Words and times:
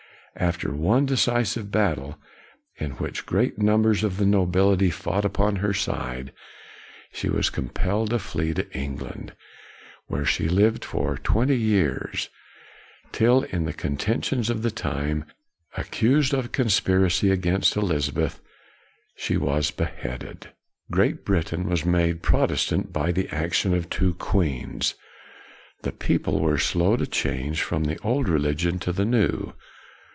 After 0.33 0.71
one 0.71 1.05
decisive 1.05 1.71
battle, 1.71 2.17
in 2.77 2.91
which 2.91 3.25
great 3.25 3.57
numbers 3.59 4.01
of 4.01 4.15
the 4.15 4.25
nobility 4.25 4.89
fought 4.89 5.25
142 5.25 5.27
KNOX 5.27 5.35
upon 5.35 5.55
her 5.57 5.73
side, 5.73 6.33
she 7.11 7.27
was 7.27 7.49
compelled 7.49 8.11
to 8.11 8.17
flee 8.17 8.53
to 8.53 8.71
England, 8.71 9.35
where 10.07 10.23
she 10.23 10.47
lived 10.47 10.85
for 10.85 11.17
twenty 11.17 11.57
years, 11.57 12.29
till, 13.11 13.43
in 13.43 13.65
the 13.65 13.73
contentions 13.73 14.49
of 14.49 14.61
the 14.61 14.71
time, 14.71 15.25
accused 15.75 16.33
of 16.33 16.53
conspiracy 16.53 17.29
against 17.29 17.75
Elizabeth, 17.75 18.39
she 19.17 19.35
was 19.35 19.69
beheaded. 19.69 20.51
Great 20.89 21.25
Britain 21.25 21.67
was 21.67 21.83
made 21.83 22.23
Protestant 22.23 22.93
by 22.93 23.11
the 23.11 23.27
action 23.35 23.73
of 23.73 23.89
two 23.89 24.13
queens. 24.13 24.95
The 25.81 25.91
people 25.91 26.39
were 26.39 26.57
slow 26.57 26.95
to 26.95 27.05
change 27.05 27.61
from 27.61 27.83
the 27.83 27.97
old 27.99 28.29
religion 28.29 28.79
to 28.79 28.93
the 28.93 29.05
new. 29.05 29.55